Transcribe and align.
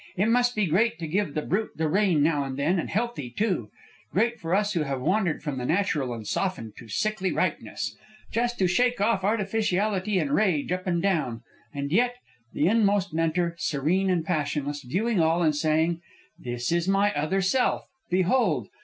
It 0.17 0.29
must 0.29 0.55
be 0.55 0.65
great 0.65 0.97
to 0.97 1.05
give 1.07 1.35
the 1.35 1.43
brute 1.43 1.77
the 1.77 1.87
rein 1.87 2.23
now 2.23 2.43
and 2.43 2.55
again, 2.55 2.79
and 2.79 2.89
healthy, 2.89 3.29
too. 3.29 3.69
Great 4.11 4.39
for 4.39 4.55
us 4.55 4.73
who 4.73 4.81
have 4.81 4.99
wandered 4.99 5.43
from 5.43 5.59
the 5.59 5.65
natural 5.67 6.11
and 6.11 6.25
softened 6.25 6.73
to 6.79 6.87
sickly 6.87 7.31
ripeness. 7.31 7.95
Just 8.31 8.57
to 8.57 8.67
shake 8.67 8.99
off 8.99 9.23
artificiality 9.23 10.17
and 10.17 10.31
rage 10.33 10.71
up 10.71 10.87
and 10.87 11.03
down! 11.03 11.43
and 11.71 11.91
yet, 11.91 12.15
the 12.51 12.67
inmost 12.67 13.13
mentor, 13.13 13.53
serene 13.59 14.09
and 14.09 14.25
passionless, 14.25 14.81
viewing 14.81 15.19
all 15.19 15.43
and 15.43 15.55
saying: 15.55 16.01
'This 16.39 16.71
is 16.71 16.87
my 16.87 17.13
other 17.13 17.39
self. 17.43 17.83
Behold! 18.09 18.69